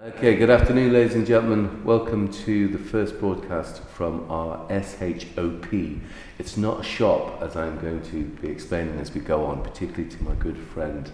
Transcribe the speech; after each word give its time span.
Okay, 0.00 0.36
good 0.36 0.48
afternoon, 0.48 0.92
ladies 0.92 1.16
and 1.16 1.26
gentlemen. 1.26 1.82
Welcome 1.82 2.30
to 2.44 2.68
the 2.68 2.78
first 2.78 3.18
broadcast 3.18 3.82
from 3.82 4.30
our 4.30 4.64
SHOP. 4.70 5.72
It's 6.38 6.56
not 6.56 6.78
a 6.78 6.84
shop, 6.84 7.42
as 7.42 7.56
I'm 7.56 7.80
going 7.80 8.02
to 8.02 8.22
be 8.40 8.46
explaining 8.46 9.00
as 9.00 9.12
we 9.12 9.20
go 9.20 9.44
on, 9.44 9.64
particularly 9.64 10.08
to 10.08 10.22
my 10.22 10.36
good 10.36 10.56
friend 10.56 11.10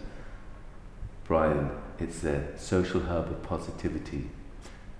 Brian. 1.25 1.71
It's 1.99 2.25
a 2.25 2.59
social 2.59 3.01
hub 3.01 3.31
of 3.31 3.43
positivity. 3.43 4.29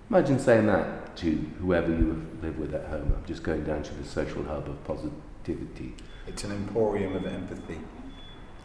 Imagine 0.09 0.39
saying 0.39 0.65
that 0.65 1.15
to 1.17 1.33
whoever 1.59 1.91
you 1.91 2.25
live 2.41 2.57
with 2.57 2.73
at 2.73 2.87
home. 2.87 3.13
I'm 3.15 3.25
just 3.25 3.43
going 3.43 3.65
down 3.65 3.83
to 3.83 3.93
the 3.93 4.03
social 4.03 4.43
hub 4.45 4.67
of 4.67 4.83
positivity. 4.83 5.93
It's 6.25 6.43
an 6.43 6.53
emporium 6.53 7.15
of 7.15 7.27
empathy. 7.27 7.77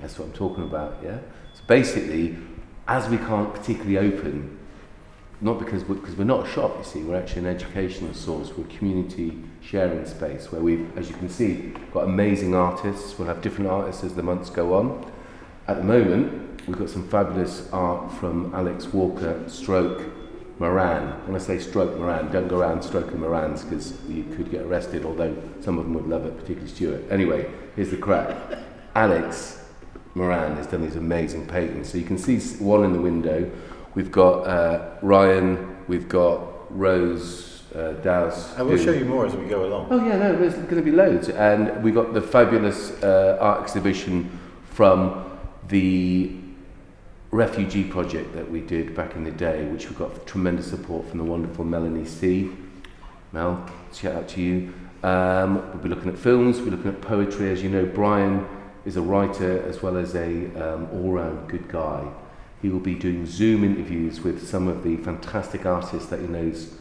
That's 0.00 0.18
what 0.18 0.28
I'm 0.28 0.32
talking 0.32 0.64
about, 0.64 0.96
yeah? 1.04 1.18
So 1.52 1.60
basically, 1.66 2.38
as 2.88 3.10
we 3.10 3.18
can't 3.18 3.52
particularly 3.52 3.98
open 3.98 4.56
not 5.40 5.58
because 5.58 5.84
we're, 5.84 5.94
because 5.94 6.16
we're 6.16 6.24
not 6.24 6.46
a 6.46 6.50
shop, 6.50 6.76
you 6.78 6.84
see, 6.84 7.02
we're 7.02 7.16
actually 7.16 7.40
an 7.40 7.46
educational 7.46 8.12
source, 8.12 8.52
we're 8.56 8.64
a 8.64 8.68
community 8.68 9.38
sharing 9.62 10.04
space 10.04 10.52
where 10.52 10.60
we've, 10.60 10.96
as 10.98 11.08
you 11.08 11.16
can 11.16 11.28
see, 11.28 11.72
got 11.92 12.04
amazing 12.04 12.54
artists. 12.54 13.18
We'll 13.18 13.28
have 13.28 13.40
different 13.40 13.70
artists 13.70 14.04
as 14.04 14.14
the 14.14 14.22
months 14.22 14.50
go 14.50 14.74
on. 14.74 15.10
At 15.66 15.78
the 15.78 15.84
moment, 15.84 16.66
we've 16.66 16.78
got 16.78 16.90
some 16.90 17.08
fabulous 17.08 17.70
art 17.72 18.12
from 18.12 18.54
Alex 18.54 18.92
Walker, 18.92 19.42
stroke 19.48 20.02
Moran. 20.58 21.26
When 21.26 21.34
I 21.34 21.38
say 21.38 21.58
stroke 21.58 21.96
Moran, 21.96 22.30
don't 22.30 22.48
go 22.48 22.60
around 22.60 22.82
stroking 22.82 23.20
Morans 23.20 23.64
because 23.64 23.96
you 24.08 24.24
could 24.24 24.50
get 24.50 24.62
arrested, 24.62 25.06
although 25.06 25.34
some 25.60 25.78
of 25.78 25.84
them 25.84 25.94
would 25.94 26.06
love 26.06 26.26
it, 26.26 26.34
particularly 26.34 26.68
Stuart. 26.68 27.10
Anyway, 27.10 27.50
here's 27.76 27.90
the 27.90 27.96
crack. 27.96 28.36
Alex 28.94 29.64
Moran 30.14 30.56
has 30.56 30.66
done 30.66 30.82
these 30.82 30.96
amazing 30.96 31.46
paintings. 31.46 31.90
So 31.90 31.96
you 31.96 32.04
can 32.04 32.18
see 32.18 32.38
one 32.62 32.84
in 32.84 32.92
the 32.92 33.00
window 33.00 33.50
We've 33.94 34.12
got 34.12 34.46
uh, 34.46 34.96
Ryan, 35.02 35.76
we've 35.88 36.08
got 36.08 36.76
Rose 36.76 37.62
uh, 37.74 37.92
Dowse. 38.02 38.56
I 38.56 38.62
will 38.62 38.76
show 38.76 38.92
you 38.92 39.04
more 39.04 39.26
as 39.26 39.34
we 39.34 39.46
go 39.46 39.66
along. 39.66 39.88
Oh, 39.90 40.04
yeah, 40.04 40.16
no, 40.16 40.36
there's 40.36 40.54
going 40.54 40.76
to 40.76 40.82
be 40.82 40.92
loads. 40.92 41.28
And 41.28 41.82
we've 41.82 41.94
got 41.94 42.14
the 42.14 42.22
fabulous 42.22 42.90
uh, 43.02 43.38
art 43.40 43.62
exhibition 43.62 44.38
from 44.64 45.38
the 45.68 46.32
refugee 47.30 47.84
project 47.84 48.34
that 48.34 48.50
we 48.50 48.60
did 48.60 48.94
back 48.94 49.14
in 49.14 49.24
the 49.24 49.30
day, 49.30 49.64
which 49.66 49.88
we 49.88 49.96
got 49.96 50.26
tremendous 50.26 50.68
support 50.68 51.08
from 51.08 51.18
the 51.18 51.24
wonderful 51.24 51.64
Melanie 51.64 52.04
C. 52.04 52.50
Mel, 53.32 53.68
shout 53.92 54.14
out 54.14 54.28
to 54.28 54.40
you. 54.40 54.72
Um, 55.02 55.54
we'll 55.70 55.82
be 55.82 55.88
looking 55.88 56.10
at 56.10 56.18
films, 56.18 56.56
we'll 56.56 56.66
be 56.66 56.70
looking 56.72 56.90
at 56.92 57.00
poetry. 57.00 57.50
As 57.50 57.62
you 57.62 57.70
know, 57.70 57.86
Brian 57.86 58.46
is 58.84 58.96
a 58.96 59.02
writer 59.02 59.62
as 59.62 59.82
well 59.82 59.96
as 59.96 60.14
a 60.14 60.46
um, 60.56 60.88
all-round 60.92 61.48
good 61.48 61.68
guy. 61.68 62.06
He 62.62 62.68
will 62.68 62.80
be 62.80 62.94
doing 62.94 63.26
Zoom 63.26 63.64
interviews 63.64 64.20
with 64.20 64.46
some 64.46 64.68
of 64.68 64.82
the 64.82 64.96
fantastic 64.98 65.64
artists 65.64 66.08
that 66.10 66.20
he 66.20 66.26
knows 66.26 66.74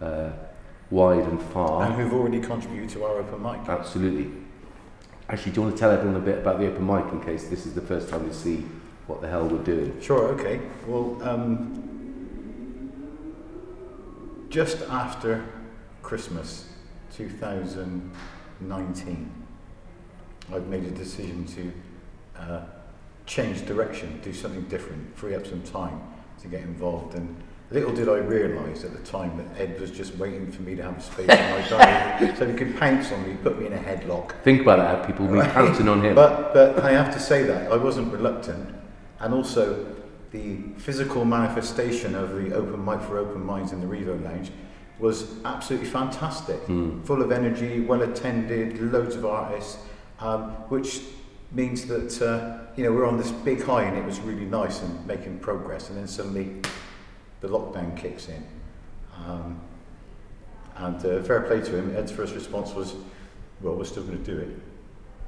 uh, 0.00 0.30
wide 0.90 1.24
and 1.24 1.40
far. 1.40 1.84
And 1.84 1.94
who've 1.94 2.12
already 2.12 2.40
contributed 2.40 2.90
to 2.90 3.04
our 3.04 3.18
open 3.18 3.42
mic. 3.42 3.68
Absolutely. 3.68 4.32
Actually, 5.28 5.52
do 5.52 5.60
you 5.60 5.66
want 5.66 5.76
to 5.76 5.80
tell 5.80 5.90
everyone 5.90 6.16
a 6.16 6.24
bit 6.24 6.38
about 6.38 6.58
the 6.58 6.68
open 6.68 6.86
mic 6.86 7.04
in 7.12 7.20
case 7.20 7.48
this 7.48 7.66
is 7.66 7.74
the 7.74 7.80
first 7.80 8.08
time 8.08 8.26
you 8.26 8.32
see 8.32 8.64
what 9.06 9.20
the 9.20 9.28
hell 9.28 9.46
we're 9.46 9.62
doing? 9.62 10.00
Sure, 10.00 10.28
okay. 10.28 10.60
Well, 10.86 11.22
um, 11.22 11.82
just 14.48 14.80
after 14.82 15.44
Christmas 16.02 16.68
2019, 17.14 19.42
I've 20.52 20.68
made 20.68 20.84
a 20.84 20.90
decision 20.90 21.44
to 21.46 21.72
uh, 22.40 22.62
change 23.26 23.66
direction, 23.66 24.20
do 24.22 24.32
something 24.32 24.62
different, 24.62 25.16
free 25.16 25.34
up 25.34 25.46
some 25.46 25.62
time 25.62 26.00
to 26.40 26.48
get 26.48 26.62
involved. 26.62 27.14
And 27.14 27.36
little 27.70 27.92
did 27.92 28.08
I 28.08 28.18
realise 28.18 28.84
at 28.84 28.92
the 28.92 29.00
time 29.00 29.36
that 29.38 29.60
Ed 29.60 29.80
was 29.80 29.90
just 29.90 30.16
waiting 30.16 30.50
for 30.50 30.62
me 30.62 30.76
to 30.76 30.82
have 30.82 30.96
a 30.96 31.00
space 31.00 31.28
in 31.28 31.50
my 31.50 31.68
diary 31.68 32.36
so 32.38 32.46
he 32.46 32.54
could 32.54 32.76
pounce 32.78 33.10
on 33.12 33.28
me, 33.28 33.36
put 33.42 33.58
me 33.58 33.66
in 33.66 33.72
a 33.72 33.78
headlock. 33.78 34.40
Think 34.42 34.62
about 34.62 34.78
that, 34.78 35.06
people 35.06 35.26
will 35.26 35.42
be 35.42 35.48
pouncing 35.48 35.88
on 35.88 36.02
him. 36.04 36.14
But, 36.14 36.54
but 36.54 36.82
I 36.82 36.92
have 36.92 37.12
to 37.14 37.20
say 37.20 37.42
that 37.42 37.70
I 37.70 37.76
wasn't 37.76 38.12
reluctant. 38.12 38.74
And 39.18 39.34
also, 39.34 39.94
the 40.30 40.58
physical 40.76 41.24
manifestation 41.24 42.14
of 42.14 42.34
the 42.36 42.54
open 42.54 42.84
mic 42.84 43.00
for 43.00 43.18
open 43.18 43.44
minds 43.44 43.72
in 43.72 43.80
the 43.80 43.86
Revo 43.86 44.22
Lounge 44.22 44.50
was 44.98 45.34
absolutely 45.44 45.88
fantastic. 45.88 46.60
Mm. 46.66 47.04
Full 47.04 47.22
of 47.22 47.32
energy, 47.32 47.80
well 47.80 48.02
attended, 48.02 48.80
loads 48.92 49.16
of 49.16 49.26
artists, 49.26 49.78
um, 50.20 50.50
which 50.68 51.00
means 51.52 51.86
that 51.86 52.22
uh, 52.22 52.65
you 52.76 52.84
know 52.84 52.92
we're 52.92 53.06
on 53.06 53.16
this 53.16 53.30
big 53.30 53.62
high 53.62 53.84
and 53.84 53.96
it 53.96 54.04
was 54.04 54.20
really 54.20 54.44
nice 54.44 54.82
and 54.82 55.06
making 55.06 55.38
progress 55.38 55.88
and 55.88 55.98
then 55.98 56.06
suddenly 56.06 56.60
the 57.40 57.48
lockdown 57.48 57.96
kicks 57.96 58.28
in. 58.28 58.46
Um, 59.26 59.60
and 60.76 60.96
uh, 61.06 61.22
fair 61.22 61.40
play 61.42 61.60
to 61.60 61.76
him. 61.76 61.96
Ed's 61.96 62.12
first 62.12 62.34
response 62.34 62.74
was 62.74 62.94
well 63.62 63.74
we're 63.74 63.84
still 63.84 64.04
going 64.04 64.22
to 64.22 64.30
do 64.30 64.38
it. 64.38 64.48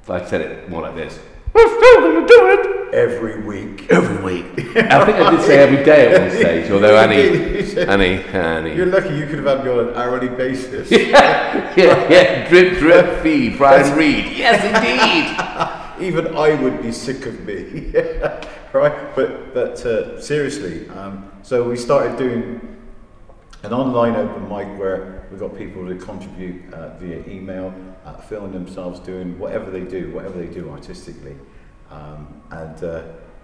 I 0.07 0.25
said 0.25 0.41
it 0.41 0.69
more 0.69 0.81
like 0.81 0.95
this. 0.95 1.19
We're 1.53 1.67
still 1.67 2.01
going 2.01 2.21
to 2.21 2.27
do 2.27 2.47
it! 2.47 2.93
Every 2.93 3.41
week. 3.41 3.87
Every 3.91 4.23
week. 4.23 4.45
I 4.75 5.05
think 5.05 5.17
I 5.17 5.31
did 5.31 5.45
say 5.45 5.57
every 5.57 5.83
day 5.83 6.13
at 6.13 6.21
one 6.21 6.31
stage 6.31 6.71
although 6.71 6.97
Annie 6.97 7.79
Annie 7.81 8.23
Annie. 8.25 8.75
You're 8.75 8.85
lucky 8.85 9.15
you 9.15 9.25
could 9.25 9.39
have 9.39 9.57
had 9.57 9.65
me 9.65 9.71
on 9.71 9.89
an 9.89 9.95
hourly 9.95 10.29
basis. 10.29 10.91
Yeah 10.91 11.73
yeah, 11.75 12.09
yeah. 12.09 12.49
drip 12.49 12.77
drip 12.77 13.23
feed 13.23 13.57
Brian 13.57 13.95
Reid. 13.97 14.37
Yes 14.37 14.63
indeed 14.63 15.75
even 16.01 16.35
I 16.35 16.61
would 16.61 16.81
be 16.81 16.91
sick 16.91 17.25
of 17.25 17.39
me, 17.45 17.91
right? 18.73 19.15
But 19.15 19.53
but 19.53 19.85
uh, 19.85 20.21
seriously, 20.21 20.89
um, 20.89 21.31
so 21.43 21.63
we 21.63 21.75
started 21.75 22.17
doing 22.17 22.77
an 23.63 23.73
online 23.73 24.15
open 24.15 24.43
mic 24.43 24.79
where 24.79 25.27
we 25.31 25.37
got 25.37 25.57
people 25.57 25.87
to 25.87 25.95
contribute 25.95 26.73
uh, 26.73 26.97
via 26.97 27.23
email, 27.27 27.73
uh, 28.05 28.13
filming 28.17 28.51
themselves 28.51 28.99
doing 28.99 29.37
whatever 29.37 29.69
they 29.69 29.81
do, 29.81 30.11
whatever 30.11 30.39
they 30.39 30.51
do 30.51 30.69
artistically, 30.69 31.35
um, 31.91 32.41
and 32.51 32.83
uh, 32.83 33.03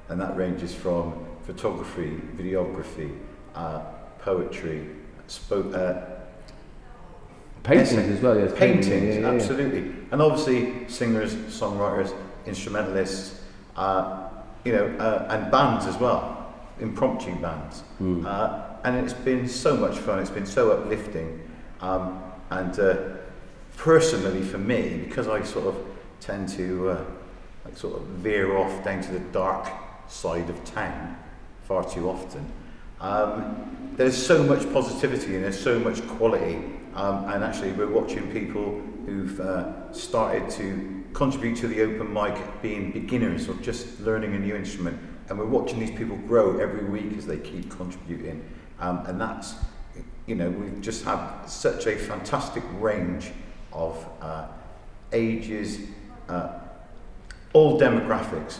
and 0.10 0.20
that 0.22 0.36
ranges 0.38 0.74
from 0.74 1.26
photography, 1.44 2.20
videography, 2.36 3.18
uh, 3.54 3.82
poetry, 4.20 4.88
spoke. 5.28 5.74
Uh, 5.74 6.02
paintings 7.64 8.10
as 8.12 8.22
well, 8.22 8.38
yes. 8.38 8.54
Paintings, 8.56 9.16
yeah, 9.16 9.22
yeah, 9.22 9.28
absolutely. 9.28 9.92
And 10.12 10.22
obviously, 10.22 10.88
singers, 10.88 11.34
songwriters, 11.34 12.14
instrumentalists, 12.46 13.42
uh, 13.76 14.30
you 14.64 14.72
know, 14.72 14.86
uh, 15.00 15.28
and 15.30 15.52
bands 15.52 15.86
as 15.86 15.98
well, 15.98 16.54
impromptu 16.80 17.36
bands. 17.36 17.84
Mm. 18.02 18.26
Uh, 18.26 18.64
and 18.84 18.98
it's 18.98 19.14
been 19.14 19.48
so 19.48 19.76
much 19.76 19.98
fun. 19.98 20.20
It's 20.20 20.30
been 20.30 20.46
so 20.46 20.72
uplifting. 20.72 21.42
Um, 21.82 22.22
and 22.50 22.80
uh, 22.80 22.98
personally, 23.78 24.42
for 24.42 24.58
me, 24.58 25.02
because 25.06 25.28
I 25.28 25.44
sort 25.44 25.68
of 25.68 25.76
tend 26.20 26.50
to 26.50 26.90
uh, 26.90 27.06
like 27.66 27.78
sort 27.78 27.96
of 27.96 28.04
veer 28.08 28.58
off 28.58 28.84
down 28.84 29.02
to 29.02 29.12
the 29.12 29.20
dark 29.20 29.68
side 30.08 30.50
of 30.50 30.64
town 30.66 31.18
far 31.68 31.84
too 31.84 32.10
often. 32.10 32.46
Um, 33.02 33.94
there's 33.96 34.16
so 34.16 34.44
much 34.44 34.72
positivity 34.72 35.36
and 35.36 35.44
there's 35.44 35.60
so 35.60 35.80
much 35.80 36.06
quality, 36.08 36.58
um, 36.96 37.28
and 37.30 37.44
actually, 37.44 37.72
we're 37.74 37.92
watching 37.92 38.32
people 38.32 38.82
who've 39.06 39.40
uh, 39.40 39.92
started 39.94 40.50
to 40.52 41.04
contribute 41.16 41.56
to 41.56 41.68
the 41.68 41.82
open 41.82 42.14
mic 42.14 42.38
being 42.62 42.92
beginners 42.92 43.48
or 43.48 43.54
just 43.56 44.02
learning 44.02 44.36
a 44.36 44.40
new 44.40 44.54
instrument. 44.54 45.00
And 45.30 45.40
we're 45.40 45.46
watching 45.46 45.80
these 45.80 45.98
people 45.98 46.18
grow 46.18 46.60
every 46.60 46.84
week 46.84 47.18
as 47.18 47.26
they 47.26 47.38
keep 47.38 47.72
contributing. 47.72 48.46
Um, 48.80 49.06
and 49.06 49.20
that's, 49.20 49.56
you 50.28 50.36
know, 50.36 50.50
we've 50.50 50.82
just 50.82 51.06
had 51.06 51.46
such 51.46 51.88
a 51.88 51.96
fantastic 51.96 52.64
range 52.80 53.32
of 53.72 54.06
uh, 54.22 54.48
ages, 55.14 55.80
uh, 56.28 56.60
all 57.54 57.80
demographics, 57.80 58.58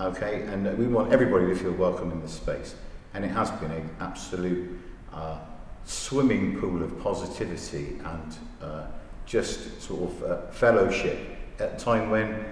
okay? 0.00 0.44
And 0.44 0.76
we 0.78 0.86
want 0.86 1.12
everybody 1.12 1.46
to 1.48 1.54
feel 1.54 1.72
welcome 1.72 2.10
in 2.10 2.22
this 2.22 2.32
space. 2.32 2.74
And 3.12 3.22
it 3.22 3.32
has 3.32 3.50
been 3.50 3.70
an 3.70 3.90
absolute 4.00 4.80
uh, 5.12 5.40
swimming 5.84 6.58
pool 6.58 6.82
of 6.82 6.98
positivity 7.00 7.98
and 8.02 8.36
uh, 8.62 8.86
just 9.26 9.82
sort 9.82 10.10
of 10.10 10.22
uh, 10.22 10.46
fellowship 10.52 11.18
at 11.58 11.74
a 11.74 11.76
time 11.76 12.10
when, 12.10 12.44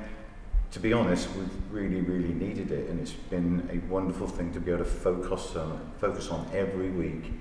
to 0.73 0.81
be 0.81 0.93
honest, 0.93 1.29
we've 1.37 1.49
really, 1.71 2.01
really 2.01 2.33
needed 2.35 2.71
it, 2.71 2.89
and 2.91 3.01
it's 3.01 3.13
been 3.13 3.69
a 3.73 3.93
wonderful 3.93 4.27
thing 4.27 4.53
to 4.53 4.61
be 4.61 4.71
able 4.71 4.85
to 4.85 4.91
focus 4.91 5.57
on, 5.57 5.93
focus 5.99 6.29
on 6.31 6.49
every 6.53 6.91
week, 6.91 7.33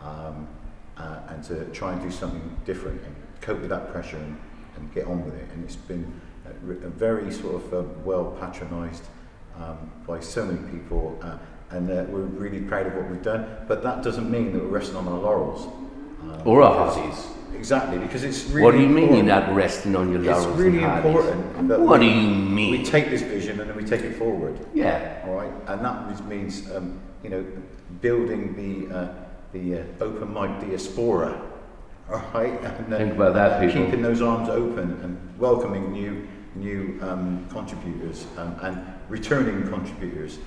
um, 0.00 0.48
uh, 0.96 1.20
and 1.28 1.42
to 1.44 1.64
try 1.66 1.92
and 1.92 2.02
do 2.02 2.10
something 2.10 2.56
different 2.64 3.00
and 3.02 3.14
cope 3.40 3.60
with 3.60 3.70
that 3.70 3.90
pressure 3.90 4.16
and, 4.16 4.38
and 4.76 4.94
get 4.94 5.06
on 5.06 5.24
with 5.24 5.34
it. 5.34 5.48
And 5.52 5.64
it's 5.64 5.76
been 5.76 6.20
a, 6.46 6.70
a 6.86 6.90
very 6.90 7.32
sort 7.32 7.56
of 7.56 7.74
uh, 7.74 7.82
well 8.04 8.36
patronised 8.40 9.04
um, 9.56 9.90
by 10.06 10.20
so 10.20 10.44
many 10.44 10.70
people. 10.70 11.18
Uh, 11.22 11.38
and 11.70 11.90
uh, 11.90 12.04
we're 12.08 12.20
really 12.20 12.60
proud 12.60 12.86
of 12.86 12.94
what 12.94 13.10
we've 13.10 13.22
done, 13.22 13.46
but 13.66 13.82
that 13.82 14.02
doesn't 14.02 14.30
mean 14.30 14.52
that 14.52 14.62
we're 14.62 14.68
resting 14.68 14.96
on 14.96 15.08
our 15.08 15.18
laurels. 15.18 15.66
Um, 16.22 16.42
or 16.44 16.62
our 16.62 16.92
hearties. 16.92 17.26
Exactly, 17.56 17.98
because 17.98 18.24
it's 18.24 18.44
really. 18.44 18.62
What 18.62 18.72
do 18.72 18.80
you 18.80 18.88
mean 18.88 19.14
you're 19.14 19.24
not 19.24 19.54
resting 19.54 19.96
on 19.96 20.10
your 20.12 20.20
laurels? 20.20 20.46
It's 20.46 20.56
really 20.56 20.82
important. 20.82 21.80
What 21.80 22.00
we, 22.00 22.06
do 22.06 22.12
you 22.12 22.26
mean? 22.26 22.70
We 22.72 22.84
take 22.84 23.10
this 23.10 23.22
vision 23.22 23.60
and 23.60 23.70
then 23.70 23.76
we 23.76 23.84
take 23.84 24.02
it 24.02 24.16
forward. 24.16 24.58
Yeah. 24.74 25.24
All 25.26 25.34
right, 25.34 25.52
and 25.66 25.84
that 25.84 26.26
means 26.26 26.70
um, 26.74 27.00
you 27.22 27.30
know 27.30 27.46
building 28.00 28.54
the 28.54 28.94
uh, 28.94 29.14
the 29.52 29.80
uh, 29.80 29.84
open 30.00 30.32
mic 30.32 30.60
diaspora. 30.60 31.40
All 32.10 32.22
right, 32.34 32.52
and, 32.62 32.92
uh, 32.92 32.98
Think 32.98 33.14
about 33.14 33.34
that, 33.34 33.60
people. 33.60 33.84
Keeping 33.84 34.02
those 34.02 34.20
arms 34.20 34.48
open 34.48 35.00
and 35.02 35.38
welcoming 35.38 35.92
new 35.92 36.28
new 36.54 36.98
um, 37.02 37.46
contributors 37.50 38.26
um, 38.36 38.56
and 38.62 38.84
returning 39.08 39.66
contributors. 39.68 40.38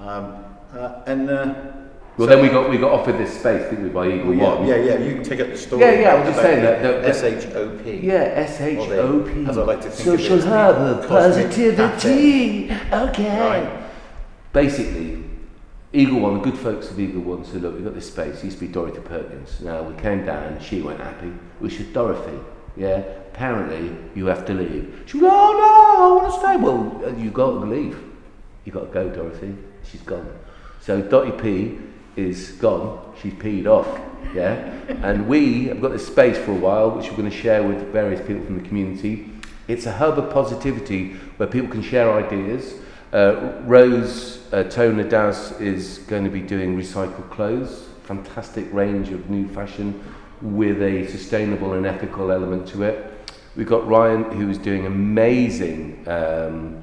Um, 0.00 0.44
uh, 0.72 1.02
and 1.06 1.28
Well, 2.16 2.26
then 2.26 2.40
we 2.40 2.48
got 2.48 2.70
we 2.70 2.78
got 2.78 2.92
offered 2.92 3.18
this 3.18 3.38
space, 3.38 3.68
didn't 3.68 3.84
we, 3.84 3.90
by 3.90 4.08
Eagle 4.08 4.34
yeah, 4.34 4.54
One? 4.54 4.66
yeah, 4.66 4.76
yeah. 4.76 4.98
You 4.98 5.16
can 5.16 5.22
take 5.22 5.40
up 5.40 5.48
the 5.48 5.58
story. 5.58 5.82
Yeah, 5.82 6.00
yeah, 6.00 6.14
I'm 6.14 6.26
just 6.26 6.40
saying 6.40 6.62
that- 6.62 7.04
S 7.04 7.22
H 7.22 7.54
O 7.54 7.78
P. 7.84 7.90
Yeah, 7.96 8.14
S 8.14 8.60
H 8.60 8.78
O 8.78 9.20
P. 9.20 9.44
as 9.44 9.58
I 9.58 9.62
like 9.62 9.82
to 9.82 9.90
think 9.90 10.08
of 10.08 10.20
it, 10.20 10.42
Social 10.42 11.08
positivity. 11.08 12.72
Okay. 12.90 13.38
Right. 13.38 13.82
Basically, 14.54 15.24
Eagle 15.92 16.20
One, 16.20 16.34
the 16.38 16.40
good 16.40 16.56
folks 16.56 16.90
of 16.90 16.98
Eagle 16.98 17.20
One 17.20 17.44
said, 17.44 17.60
look, 17.60 17.74
we've 17.74 17.84
got 17.84 17.94
this 17.94 18.06
space. 18.08 18.38
It 18.38 18.44
used 18.46 18.58
to 18.60 18.66
be 18.66 18.72
Dorothy 18.72 19.00
Perkins. 19.00 19.60
Now 19.60 19.82
we 19.82 19.94
came 20.00 20.24
down, 20.24 20.44
and 20.44 20.62
she 20.62 20.80
went 20.80 21.00
happy. 21.00 21.34
We 21.60 21.68
should 21.68 21.92
Dorothy. 21.92 22.38
Yeah. 22.78 23.02
Apparently, 23.34 23.94
you 24.14 24.24
have 24.26 24.46
to 24.46 24.54
leave. 24.54 25.02
She 25.04 25.18
went, 25.18 25.34
oh 25.34 25.52
no, 25.52 26.02
I 26.02 26.22
want 26.22 26.32
to 26.32 26.40
stay. 26.40 26.56
Well, 26.56 27.14
you 27.18 27.30
got 27.30 27.50
to 27.60 27.66
leave. 27.66 28.02
You 28.64 28.72
got 28.72 28.86
to 28.86 28.86
go, 28.86 29.10
Dorothy. 29.10 29.54
She's 29.84 30.00
gone. 30.00 30.26
So 30.80 31.02
Dottie 31.02 31.32
P 31.32 31.78
is 32.16 32.52
gone. 32.52 33.14
She's 33.20 33.34
peed 33.34 33.66
off. 33.66 33.86
Yeah. 34.34 34.54
and 35.02 35.28
we 35.28 35.66
have 35.66 35.80
got 35.80 35.92
this 35.92 36.06
space 36.06 36.36
for 36.38 36.52
a 36.52 36.56
while, 36.56 36.90
which 36.90 37.10
we're 37.10 37.16
going 37.16 37.30
to 37.30 37.36
share 37.36 37.62
with 37.62 37.78
various 37.92 38.20
people 38.26 38.44
from 38.44 38.60
the 38.60 38.68
community. 38.68 39.30
It's 39.68 39.86
a 39.86 39.92
hub 39.92 40.18
of 40.18 40.30
positivity 40.32 41.14
where 41.36 41.48
people 41.48 41.68
can 41.70 41.82
share 41.82 42.12
ideas. 42.12 42.74
Uh, 43.12 43.60
Rose 43.64 44.42
uh, 44.52 44.64
Toner 44.64 45.08
Daz 45.08 45.52
is 45.60 45.98
going 46.06 46.24
to 46.24 46.30
be 46.30 46.40
doing 46.40 46.76
recycled 46.76 47.30
clothes, 47.30 47.88
fantastic 48.04 48.72
range 48.72 49.10
of 49.10 49.30
new 49.30 49.48
fashion 49.48 50.02
with 50.42 50.82
a 50.82 51.06
sustainable 51.08 51.72
and 51.72 51.86
ethical 51.86 52.30
element 52.30 52.68
to 52.68 52.82
it. 52.82 53.12
We've 53.56 53.66
got 53.66 53.86
Ryan 53.88 54.24
who 54.32 54.50
is 54.50 54.58
doing 54.58 54.86
amazing 54.86 56.06
um, 56.06 56.82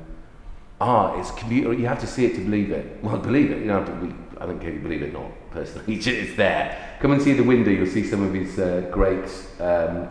art. 0.82 1.20
It's. 1.20 1.32
You 1.50 1.86
have 1.86 2.00
to 2.00 2.08
see 2.08 2.26
it 2.26 2.36
to 2.36 2.42
believe 2.42 2.72
it. 2.72 3.04
Well, 3.04 3.18
believe 3.18 3.52
it. 3.52 3.60
You 3.60 3.68
don't 3.68 3.88
have 3.88 4.00
to. 4.00 4.23
I 4.40 4.46
don't 4.46 4.60
care 4.60 4.70
if 4.70 4.76
you 4.76 4.82
believe 4.82 5.04
it 5.04 5.10
or 5.10 5.22
not. 5.24 5.52
Personally, 5.52 5.96
it's 5.96 6.36
there. 6.36 6.98
Come 7.00 7.12
and 7.12 7.22
see 7.22 7.34
the 7.34 7.44
window. 7.44 7.72
You'll 7.72 7.88
see 7.88 8.06
some 8.06 8.24
of 8.24 8.34
his 8.34 8.58
uh, 8.60 8.88
great 8.92 9.30
um, 9.60 10.10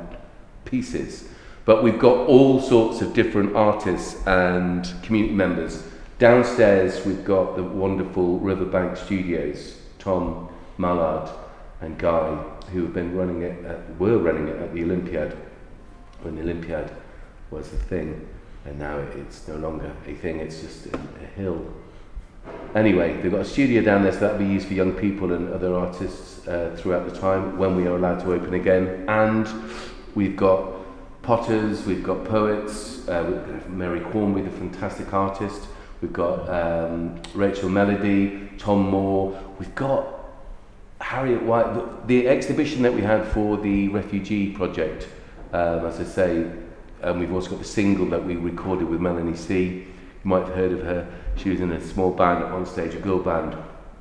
pieces. 0.64 1.28
But 1.64 1.82
we've 1.82 1.98
got 1.98 2.26
all 2.26 2.60
sorts 2.60 3.02
of 3.02 3.14
different 3.14 3.54
artists 3.54 4.26
and 4.26 4.92
community 5.02 5.34
members. 5.34 5.84
Downstairs, 6.19 7.04
we've 7.06 7.24
got 7.24 7.56
the 7.56 7.62
wonderful 7.62 8.38
Riverbank 8.40 8.96
Studios, 8.96 9.76
Tom 9.98 10.48
Mallard 10.78 11.30
and 11.80 11.98
Guy, 11.98 12.36
who 12.72 12.82
have 12.82 12.94
been 12.94 13.16
running 13.16 13.42
it, 13.42 13.64
at, 13.64 13.98
were 13.98 14.18
running 14.18 14.48
it 14.48 14.56
at 14.56 14.72
the 14.75 14.82
Olympiad, 14.82 15.36
when 16.22 16.36
the 16.36 16.42
Olympiad 16.42 16.90
was 17.50 17.70
the 17.70 17.76
thing, 17.76 18.28
and 18.64 18.78
now 18.78 18.98
it's 18.98 19.46
no 19.48 19.56
longer 19.56 19.92
a 20.06 20.14
thing, 20.14 20.38
it's 20.38 20.60
just 20.60 20.86
a, 20.86 20.96
a 20.96 21.26
hill. 21.36 21.72
Anyway, 22.74 23.20
they've 23.20 23.30
got 23.30 23.42
a 23.42 23.44
studio 23.44 23.82
down 23.82 24.02
there, 24.02 24.12
so 24.12 24.20
that'll 24.20 24.38
be 24.38 24.46
used 24.46 24.66
for 24.66 24.72
young 24.72 24.92
people 24.92 25.34
and 25.34 25.52
other 25.52 25.74
artists 25.74 26.46
uh, 26.48 26.74
throughout 26.78 27.06
the 27.06 27.14
time 27.14 27.58
when 27.58 27.76
we 27.76 27.86
are 27.86 27.96
allowed 27.96 28.19
to 28.19 28.32
open 28.32 28.54
again. 28.54 29.04
And 29.08 29.46
we've 30.14 30.36
got 30.36 30.72
potters, 31.22 31.84
we've 31.84 32.02
got 32.02 32.24
poets, 32.24 33.06
uh, 33.08 33.24
we've 33.28 33.60
got 33.60 33.70
Mary 33.70 34.00
Quarmby, 34.00 34.44
the 34.44 34.50
fantastic 34.50 35.12
artist, 35.12 35.69
we've 36.00 36.14
got 36.14 36.48
um, 36.48 37.20
Rachel 37.34 37.69
Melody, 37.69 38.48
Tom 38.56 38.88
Moore, 38.88 39.38
we've 39.58 39.75
got 39.75 40.06
Harriet 41.02 41.42
White. 41.42 41.75
The, 41.75 42.06
the 42.06 42.28
exhibition 42.28 42.80
that 42.82 42.94
we 42.94 43.02
had 43.02 43.26
for 43.26 43.58
the 43.58 43.88
refugee 43.88 44.50
project, 44.50 45.08
um, 45.52 45.84
as 45.84 46.00
I 46.00 46.04
say, 46.04 46.50
and 47.02 47.20
we've 47.20 47.32
also 47.32 47.50
got 47.50 47.58
the 47.58 47.66
single 47.66 48.06
that 48.06 48.25
we 48.25 48.36
recorded 48.36 48.88
with 48.88 49.00
Melanie 49.00 49.36
C. 49.36 49.86
You 50.24 50.30
might 50.30 50.46
have 50.46 50.54
heard 50.54 50.72
of 50.72 50.82
her. 50.82 51.06
She 51.36 51.50
was 51.50 51.60
in 51.60 51.72
a 51.72 51.80
small 51.80 52.10
band 52.12 52.44
at 52.44 52.52
one 52.52 52.66
stage, 52.66 52.94
a 52.94 52.98
girl 52.98 53.19
band. 53.19 53.56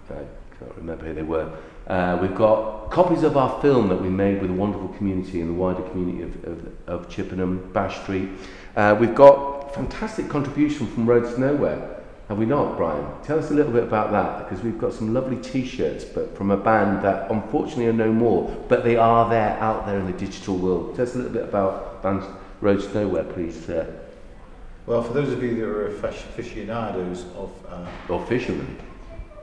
I 0.10 0.14
can't 0.60 0.76
remember 0.78 1.06
who 1.06 1.14
they 1.14 1.24
were. 1.24 1.52
Uh, 1.88 2.20
we've 2.22 2.36
got 2.36 2.92
copies 2.92 3.24
of 3.24 3.38
our 3.38 3.62
film 3.62 3.90
that 3.90 4.02
we 4.02 4.10
made 4.10 4.42
with 4.42 4.52
a 4.52 4.54
wonderful 4.54 4.90
community 4.90 5.42
and 5.42 5.50
the 5.50 5.54
wider 5.54 5.82
community 5.90 6.22
of, 6.24 6.44
of, 6.44 6.68
of 6.88 7.10
Chippenham, 7.10 7.72
Bash 7.74 8.02
Street. 8.04 8.30
Uh, 8.76 8.96
we've 9.00 9.16
got 9.16 9.74
fantastic 9.74 10.30
contribution 10.30 10.88
from 10.88 11.06
Roads 11.06 11.34
to 11.34 11.40
Nowhere. 11.40 11.98
Have 12.28 12.38
we 12.38 12.46
not, 12.46 12.78
Brian? 12.78 13.06
Tell 13.24 13.40
us 13.40 13.52
a 13.52 13.54
little 13.54 13.74
bit 13.74 13.84
about 13.84 14.12
that 14.12 14.48
because 14.48 14.64
we've 14.64 14.78
got 14.78 14.94
some 14.94 15.14
lovely 15.14 15.38
T-shirts, 15.38 16.06
but 16.06 16.38
from 16.38 16.52
a 16.52 16.58
band 16.58 17.04
that 17.04 17.30
unfortunately 17.30 17.88
are 17.88 17.94
no 17.94 18.12
more, 18.12 18.50
but 18.70 18.84
they 18.84 18.96
are 18.96 19.30
there 19.30 19.58
out 19.60 19.86
there 19.86 20.00
in 20.00 20.06
the 20.06 20.18
digital 20.18 20.58
world. 20.58 20.96
Tell 20.96 21.06
us 21.06 21.16
a 21.16 21.18
little 21.18 21.34
bit 21.34 21.44
about 21.44 22.02
bands 22.04 22.26
Roads 22.62 22.88
to 22.88 23.02
Nowhere, 23.02 23.24
please, 23.24 23.66
sir. 23.66 23.92
Well, 24.92 25.04
for 25.04 25.14
those 25.14 25.32
of 25.32 25.42
you 25.42 25.56
that 25.56 25.64
are 25.64 25.88
aficionados 25.88 27.24
of 27.38 27.50
uh, 27.70 27.88
Or 28.10 28.26
fishermen. 28.26 28.78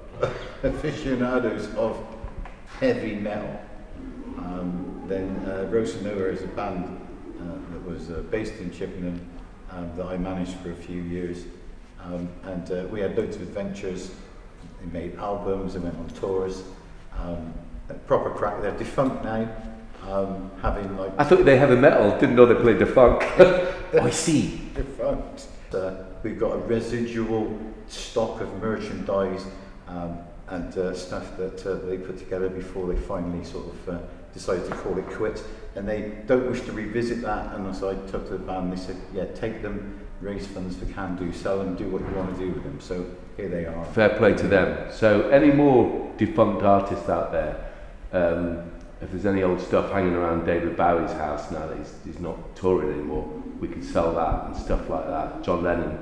aficionados 0.62 1.74
of 1.74 1.96
heavy 2.78 3.14
metal, 3.14 3.58
um, 4.36 5.04
then 5.06 5.42
uh, 5.46 5.74
and 5.74 6.04
Nowhere 6.04 6.28
is 6.28 6.42
a 6.42 6.48
band 6.48 7.00
uh, 7.40 7.44
that 7.72 7.82
was 7.82 8.10
uh, 8.10 8.24
based 8.30 8.56
in 8.56 8.70
Chippenham 8.70 9.26
um, 9.70 9.90
that 9.96 10.04
I 10.04 10.18
managed 10.18 10.52
for 10.56 10.70
a 10.70 10.76
few 10.76 11.00
years. 11.00 11.46
Um, 12.04 12.28
and 12.42 12.70
uh, 12.70 12.84
we 12.90 13.00
had 13.00 13.16
loads 13.16 13.36
of 13.36 13.40
adventures. 13.40 14.10
They 14.82 14.92
made 14.92 15.16
albums, 15.16 15.72
they 15.72 15.80
went 15.80 15.96
on 15.96 16.08
tours. 16.08 16.62
Um, 17.16 17.54
proper 18.06 18.28
crack. 18.28 18.60
They're 18.60 18.76
defunct 18.76 19.24
now, 19.24 19.50
um, 20.06 20.50
having 20.60 20.94
like 20.98 21.12
I 21.16 21.24
thought 21.24 21.46
they 21.46 21.56
have 21.56 21.70
a 21.70 21.76
metal, 21.76 22.10
didn't 22.20 22.36
know 22.36 22.44
they 22.44 22.54
played 22.54 22.80
the 22.80 22.84
funk. 22.84 23.22
oh, 23.38 23.74
I 24.02 24.10
see. 24.10 24.60
defunct. 25.16 25.46
Uh, 25.72 26.05
we've 26.22 26.38
got 26.38 26.52
a 26.52 26.58
residual 26.58 27.58
stock 27.88 28.40
of 28.40 28.62
merchandise 28.62 29.46
um, 29.87 30.19
and 30.49 30.76
uh, 30.78 30.94
stuff 30.94 31.37
that 31.37 31.66
uh, 31.66 31.75
they 31.87 31.99
put 31.99 32.19
together 32.19 32.49
before 32.49 32.93
they 32.93 32.99
finally 33.00 33.44
sort 33.44 33.66
of 33.66 33.88
uh, 33.88 33.99
decided 34.32 34.64
to 34.66 34.75
call 34.76 34.96
it 34.99 35.06
quits. 35.10 35.43
And 35.75 35.87
they 35.87 36.22
don't 36.26 36.50
wish 36.50 36.62
to 36.62 36.72
revisit 36.72 37.22
that. 37.22 37.55
And 37.55 37.75
so 37.75 37.90
I 37.90 37.94
took 38.10 38.26
to 38.28 38.32
the 38.32 38.38
band. 38.38 38.72
They 38.72 38.76
said, 38.76 38.96
"Yeah, 39.14 39.26
take 39.26 39.62
them, 39.62 40.00
raise 40.20 40.46
funds 40.46 40.76
for 40.76 40.87
Can 40.87 41.16
Do, 41.16 41.32
sell 41.32 41.58
them, 41.58 41.76
do 41.76 41.88
what 41.88 42.00
you 42.00 42.16
want 42.16 42.37
to 42.37 42.44
do 42.44 42.50
with 42.50 42.64
them." 42.64 42.81
So 42.81 43.06
here 43.36 43.48
they 43.48 43.67
are. 43.67 43.84
Fair 43.93 44.10
play 44.10 44.34
to 44.34 44.48
them. 44.48 44.91
So, 44.91 45.29
any 45.29 45.53
more 45.53 46.10
defunct 46.17 46.62
artists 46.62 47.08
out 47.08 47.31
there? 47.31 47.70
Um, 48.12 48.72
if 49.00 49.12
there's 49.12 49.27
any 49.27 49.44
old 49.44 49.60
stuff 49.60 49.93
hanging 49.93 50.15
around 50.15 50.44
David 50.44 50.77
Bowie's 50.77 51.12
house 51.12 51.50
now 51.53 51.69
that 51.69 51.79
he's, 51.79 51.94
he's 52.05 52.19
not 52.19 52.56
touring 52.56 52.93
anymore, 52.93 53.37
we 53.60 53.69
could 53.69 53.84
sell 53.84 54.12
that 54.15 54.46
and 54.46 54.56
stuff 54.56 54.88
like 54.88 55.06
that. 55.06 55.43
John 55.43 55.62
Lennon, 55.65 55.98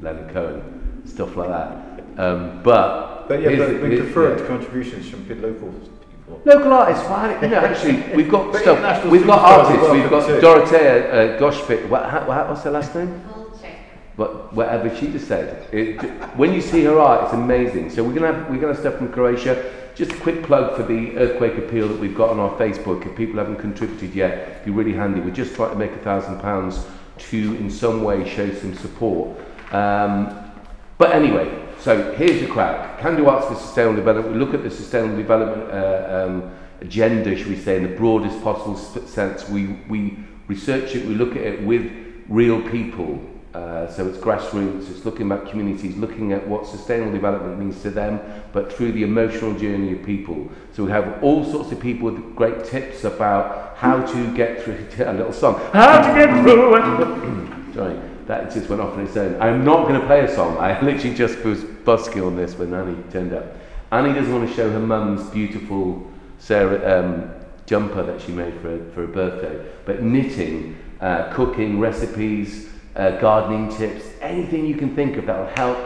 Leonard 0.00 0.32
Cohen, 0.32 1.02
stuff 1.06 1.36
like 1.36 1.48
that. 1.48 1.76
Um, 2.18 2.62
but 2.62 3.28
But 3.28 3.42
yeah, 3.42 3.50
here's 3.50 3.72
but 3.72 3.82
we 3.82 3.90
here- 3.94 4.04
prefer 4.04 4.38
yeah. 4.38 4.46
contributions 4.46 5.08
from 5.08 5.22
big 5.24 5.40
local 5.40 5.68
people. 5.72 6.40
Local 6.44 6.72
artists, 6.72 7.04
well, 7.08 7.42
you 7.42 7.48
know, 7.48 7.58
actually, 7.60 8.02
we've 8.16 8.30
got 8.30 8.54
stuff. 8.56 9.04
We've 9.06 9.26
got 9.26 9.38
artists. 9.40 9.82
well, 9.82 9.94
We've 9.94 10.10
got 10.10 10.26
too. 10.26 10.40
Dorothea 10.40 11.36
uh, 11.36 11.40
Goshpit. 11.40 11.88
What, 11.88 12.08
how, 12.08 12.26
what, 12.26 12.48
what's 12.48 12.62
her 12.62 12.70
last 12.70 12.94
name? 12.94 13.22
Volcheck. 13.32 13.74
What, 14.16 14.52
whatever 14.52 14.94
she 14.96 15.08
just 15.12 15.26
said. 15.28 15.72
It, 15.72 16.00
when 16.36 16.52
you 16.52 16.60
see 16.60 16.84
her 16.84 16.98
art, 16.98 17.24
it's 17.24 17.34
amazing. 17.34 17.90
So 17.90 18.02
we're 18.04 18.12
gonna 18.14 18.32
have 18.32 18.48
we're 18.50 18.56
gonna 18.56 18.74
have 18.74 18.78
stuff 18.78 18.96
from 18.96 19.12
Croatia. 19.12 19.72
Just 19.94 20.12
a 20.12 20.16
quick 20.16 20.42
plug 20.44 20.76
for 20.76 20.82
the 20.82 21.16
earthquake 21.16 21.58
appeal 21.58 21.88
that 21.88 21.98
we've 21.98 22.14
got 22.14 22.30
on 22.30 22.38
our 22.38 22.56
Facebook. 22.58 23.06
If 23.06 23.16
people 23.16 23.38
haven't 23.38 23.56
contributed 23.56 24.14
yet, 24.14 24.48
it'd 24.48 24.64
be 24.64 24.70
really 24.70 24.92
handy. 24.92 25.20
We're 25.20 25.30
just 25.30 25.54
trying 25.54 25.70
to 25.72 25.76
make 25.76 25.92
a 25.92 25.98
thousand 25.98 26.40
pounds 26.40 26.86
to, 27.18 27.54
in 27.56 27.70
some 27.70 28.02
way, 28.02 28.28
show 28.28 28.52
some 28.54 28.74
support. 28.74 29.38
Um, 29.72 30.52
but 30.96 31.12
anyway, 31.12 31.50
so 31.78 32.12
here's 32.14 32.40
the 32.40 32.46
crack. 32.46 33.00
Can 33.00 33.16
do 33.16 33.28
arts 33.28 33.46
for 33.46 33.54
sustainable 33.54 33.96
development. 33.96 34.34
We 34.34 34.40
look 34.40 34.54
at 34.54 34.62
the 34.62 34.70
sustainable 34.70 35.16
development 35.16 35.70
uh, 35.70 36.26
um, 36.28 36.52
agenda, 36.80 37.36
should 37.36 37.48
we 37.48 37.56
say, 37.56 37.76
in 37.76 37.82
the 37.82 37.96
broadest 37.96 38.42
possible 38.42 38.76
sense. 38.76 39.48
We, 39.48 39.66
we 39.88 40.18
research 40.46 40.94
it, 40.94 41.06
we 41.06 41.14
look 41.14 41.36
at 41.36 41.42
it 41.42 41.62
with 41.62 41.90
real 42.28 42.62
people. 42.70 43.20
Uh, 43.52 43.90
so 43.90 44.06
it's 44.06 44.18
grassroots, 44.18 44.88
it's 44.88 45.04
looking 45.04 45.32
at 45.32 45.48
communities, 45.48 45.96
looking 45.96 46.32
at 46.32 46.46
what 46.46 46.64
sustainable 46.64 47.10
development 47.10 47.58
means 47.58 47.82
to 47.82 47.90
them, 47.90 48.20
but 48.52 48.72
through 48.72 48.92
the 48.92 49.02
emotional 49.02 49.52
journey 49.58 49.92
of 49.92 50.04
people. 50.04 50.48
So 50.72 50.84
we 50.84 50.90
have 50.92 51.20
all 51.20 51.44
sorts 51.44 51.72
of 51.72 51.80
people 51.80 52.12
with 52.12 52.36
great 52.36 52.64
tips 52.64 53.02
about 53.02 53.76
how 53.76 54.06
to 54.06 54.36
get 54.36 54.62
through 54.62 54.86
a 55.04 55.12
little 55.12 55.32
song. 55.32 55.60
How 55.72 56.00
to 56.00 56.14
get 56.14 56.42
through 56.44 56.76
it. 56.76 57.74
Sorry, 57.74 58.00
that 58.26 58.52
just 58.52 58.68
went 58.68 58.80
off 58.80 58.94
on 58.94 59.04
its 59.04 59.16
own. 59.16 59.40
I'm 59.42 59.64
not 59.64 59.88
going 59.88 60.00
to 60.00 60.06
play 60.06 60.20
a 60.20 60.32
song. 60.32 60.56
I 60.58 60.80
literally 60.84 61.16
just 61.16 61.42
was 61.44 61.64
busking 61.64 62.22
on 62.22 62.36
this 62.36 62.54
when 62.54 62.72
Annie 62.72 63.02
turned 63.10 63.32
up. 63.32 63.56
Annie 63.90 64.12
doesn't 64.12 64.32
want 64.32 64.48
to 64.48 64.54
show 64.54 64.70
her 64.70 64.78
mum's 64.78 65.28
beautiful 65.30 66.08
Sarah 66.38 67.00
um, 67.00 67.30
jumper 67.66 68.04
that 68.04 68.20
she 68.20 68.30
made 68.30 68.54
for 68.60 68.78
for 68.94 69.00
her 69.00 69.06
birthday, 69.08 69.68
but 69.84 70.02
knitting, 70.04 70.78
uh, 71.00 71.32
cooking, 71.32 71.80
recipes, 71.80 72.68
uh, 72.96 73.12
gardening 73.20 73.74
tips, 73.76 74.04
anything 74.20 74.66
you 74.66 74.76
can 74.76 74.94
think 74.94 75.16
of 75.16 75.26
that 75.26 75.38
will 75.38 75.54
help 75.54 75.78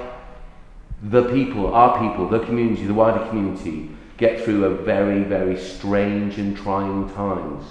the 1.02 1.24
people, 1.32 1.74
our 1.74 1.98
people, 1.98 2.28
the 2.28 2.40
community, 2.40 2.86
the 2.86 2.94
wider 2.94 3.26
community 3.28 3.90
get 4.16 4.42
through 4.42 4.64
a 4.64 4.70
very, 4.70 5.22
very 5.22 5.58
strange 5.58 6.38
and 6.38 6.56
trying 6.56 7.08
times. 7.14 7.64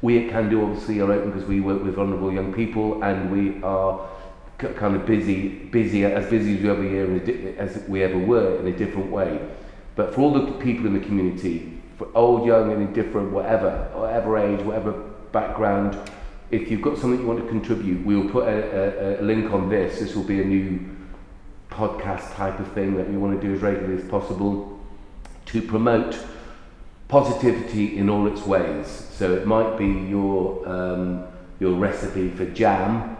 We 0.00 0.24
at 0.24 0.30
Can 0.30 0.48
Do 0.48 0.62
obviously 0.62 1.00
are 1.00 1.12
open 1.12 1.32
because 1.32 1.46
we 1.48 1.60
work 1.60 1.82
with 1.82 1.94
vulnerable 1.96 2.32
young 2.32 2.54
people 2.54 3.02
and 3.02 3.32
we 3.32 3.60
are 3.62 4.08
c- 4.60 4.68
kind 4.68 4.94
of 4.94 5.04
busy, 5.04 5.48
busy 5.48 6.04
as 6.04 6.30
busy 6.30 6.56
as 6.56 6.62
we 6.62 6.70
ever 6.70 6.82
year, 6.84 7.56
as 7.58 7.82
we 7.88 8.02
ever 8.04 8.18
were 8.18 8.60
in 8.60 8.68
a 8.68 8.76
different 8.76 9.10
way. 9.10 9.40
But 9.96 10.14
for 10.14 10.20
all 10.20 10.32
the 10.32 10.52
people 10.52 10.86
in 10.86 10.94
the 10.94 11.04
community, 11.04 11.80
for 11.98 12.08
old, 12.14 12.46
young, 12.46 12.72
and 12.72 12.80
indifferent, 12.80 13.32
whatever, 13.32 13.90
whatever 13.92 14.38
age, 14.38 14.60
whatever 14.60 14.92
background, 15.32 15.98
if 16.50 16.70
you've 16.70 16.82
got 16.82 16.98
something 16.98 17.20
you 17.20 17.26
want 17.26 17.40
to 17.40 17.48
contribute, 17.48 18.04
we'll 18.04 18.28
put 18.28 18.48
a, 18.48 19.18
a, 19.18 19.20
a 19.20 19.22
link 19.22 19.52
on 19.52 19.68
this. 19.68 20.00
This 20.00 20.14
will 20.14 20.24
be 20.24 20.40
a 20.40 20.44
new 20.44 20.96
podcast 21.70 22.34
type 22.34 22.58
of 22.58 22.72
thing 22.72 22.96
that 22.96 23.08
we 23.08 23.16
want 23.16 23.38
to 23.40 23.46
do 23.46 23.54
as 23.54 23.60
regularly 23.60 24.02
as 24.02 24.08
possible 24.08 24.80
to 25.46 25.62
promote 25.62 26.18
positivity 27.08 27.96
in 27.96 28.08
all 28.08 28.26
its 28.26 28.42
ways. 28.42 28.86
So 29.12 29.34
it 29.34 29.46
might 29.46 29.76
be 29.76 29.86
your 29.86 30.66
um, 30.68 31.26
your 31.60 31.74
recipe 31.74 32.30
for 32.30 32.46
jam, 32.46 33.16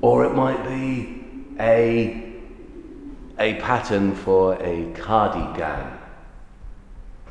or 0.00 0.24
it 0.24 0.34
might 0.34 0.62
be 0.68 1.24
a 1.58 2.34
a 3.38 3.54
pattern 3.54 4.14
for 4.14 4.54
a 4.62 4.92
cardigan. 4.92 5.98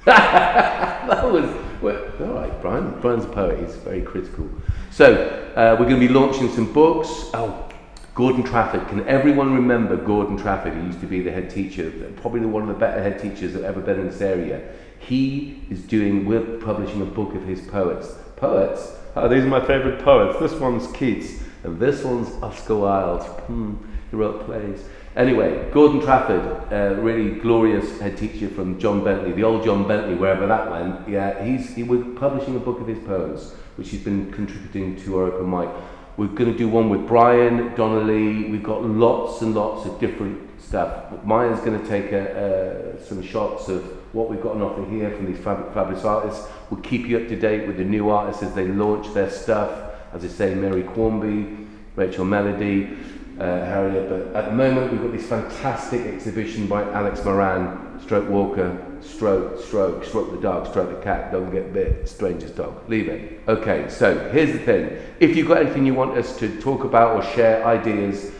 that 0.05 1.31
was 1.31 1.45
well, 1.81 2.03
all 2.19 2.33
right. 2.33 2.61
Brian, 2.61 2.99
Brian's 2.99 3.25
a 3.25 3.29
poet. 3.29 3.59
He's 3.59 3.75
very 3.77 4.01
critical. 4.01 4.49
So 4.91 5.51
uh, 5.55 5.75
we're 5.79 5.87
going 5.87 5.99
to 6.01 6.07
be 6.07 6.13
launching 6.13 6.49
some 6.49 6.71
books. 6.73 7.09
Oh, 7.33 7.69
Gordon 8.15 8.43
Trafford. 8.43 8.87
Can 8.89 9.07
everyone 9.07 9.53
remember 9.53 9.95
Gordon 9.95 10.35
Trafford? 10.37 10.73
He 10.73 10.81
used 10.81 10.99
to 11.01 11.05
be 11.05 11.21
the 11.21 11.31
head 11.31 11.49
teacher, 11.49 11.91
probably 12.17 12.41
one 12.41 12.63
of 12.63 12.67
the 12.67 12.73
better 12.73 13.01
head 13.01 13.19
teachers 13.19 13.53
that 13.53 13.63
ever 13.63 13.79
been 13.79 13.99
in 13.99 14.07
this 14.07 14.21
area. 14.21 14.73
He 14.99 15.61
is 15.69 15.81
doing. 15.83 16.25
We're 16.25 16.57
publishing 16.57 17.01
a 17.01 17.05
book 17.05 17.33
of 17.35 17.45
his 17.45 17.61
poets. 17.61 18.15
Poets. 18.35 18.93
Oh, 19.15 19.27
these 19.27 19.43
are 19.43 19.47
my 19.47 19.65
favourite 19.65 20.03
poets. 20.03 20.39
This 20.39 20.59
one's 20.59 20.87
Keats, 20.91 21.41
and 21.63 21.79
this 21.79 22.03
one's 22.03 22.29
Oscar 22.43 22.75
Wilde. 22.75 23.23
Hmm, 23.23 23.75
he 24.11 24.17
wrote 24.17 24.45
plays. 24.45 24.83
Anyway, 25.15 25.69
Gordon 25.71 26.01
Trafford, 26.01 26.71
uh, 26.71 27.01
really 27.01 27.39
glorious 27.39 27.99
head 27.99 28.17
teacher 28.17 28.47
from 28.47 28.79
John 28.79 29.03
Bentley, 29.03 29.31
the 29.31 29.43
old 29.43 29.63
John 29.63 29.87
Bentley, 29.87 30.15
wherever 30.15 30.45
that 30.45 30.69
went. 30.69 31.07
Yeah, 31.09 31.43
he's 31.43 31.73
he 31.75 31.83
was 31.83 32.01
publishing 32.17 32.55
a 32.55 32.59
book 32.59 32.79
of 32.79 32.87
his 32.87 32.99
poems, 32.99 33.53
which 33.79 33.89
he's 33.89 34.03
been 34.03 34.29
contributing 34.33 34.97
to 34.97 35.17
our 35.17 35.23
open 35.27 35.49
mic. 35.49 35.69
We're 36.17 36.27
going 36.27 36.51
to 36.51 36.57
do 36.57 36.67
one 36.67 36.89
with 36.89 37.07
Brian 37.07 37.73
Donnelly. 37.75 38.49
We've 38.51 38.61
got 38.61 38.83
lots 38.83 39.41
and 39.41 39.55
lots 39.55 39.85
of 39.85 39.97
different 40.01 40.61
stuff. 40.61 41.23
Maya's 41.23 41.61
going 41.61 41.81
to 41.81 41.87
take 41.87 42.11
a, 42.11 43.01
some 43.01 43.23
shots 43.23 43.69
of 43.69 43.81
what 44.13 44.29
we've 44.29 44.41
got 44.41 44.55
on 44.57 44.61
offer 44.61 44.83
here 44.91 45.15
from 45.15 45.27
these 45.27 45.41
fab- 45.41 45.73
fabulous 45.73 46.03
artists. 46.03 46.45
We'll 46.69 46.81
keep 46.81 47.07
you 47.07 47.19
up 47.19 47.29
to 47.29 47.39
date 47.39 47.67
with 47.67 47.77
the 47.77 47.85
new 47.85 48.09
artists 48.09 48.43
as 48.43 48.53
they 48.53 48.67
launch 48.67 49.13
their 49.13 49.29
stuff. 49.29 49.71
As 50.11 50.25
I 50.25 50.27
say, 50.27 50.53
Mary 50.55 50.83
Quarmby, 50.83 51.65
Rachel 51.95 52.25
Melody 52.25 52.97
uh, 53.39 53.43
Harriet. 53.43 54.09
But 54.09 54.35
at 54.35 54.49
the 54.49 54.55
moment, 54.55 54.91
we've 54.91 55.01
got 55.01 55.13
this 55.13 55.25
fantastic 55.25 56.05
exhibition 56.05 56.67
by 56.67 56.83
Alex 56.91 57.23
Moran, 57.23 58.01
Stroke 58.01 58.27
Walker, 58.27 58.85
Stroke, 59.01 59.59
Stroke, 59.59 60.03
Stroke 60.05 60.31
the 60.31 60.41
dog, 60.41 60.67
Stroke 60.67 60.89
the 60.97 61.03
cat, 61.03 61.31
don't 61.31 61.51
get 61.51 61.73
bit, 61.73 62.07
strangest 62.07 62.55
dog. 62.55 62.87
Leave 62.89 63.07
it. 63.07 63.41
Okay, 63.47 63.89
so 63.89 64.29
here's 64.29 64.51
the 64.51 64.59
thing. 64.59 64.97
If 65.19 65.35
you've 65.35 65.47
got 65.47 65.61
anything 65.61 65.85
you 65.85 65.93
want 65.93 66.17
us 66.17 66.37
to 66.39 66.59
talk 66.61 66.83
about 66.83 67.15
or 67.15 67.23
share 67.33 67.65
ideas, 67.65 68.31